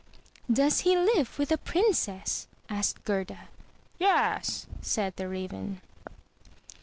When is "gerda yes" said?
3.03-4.65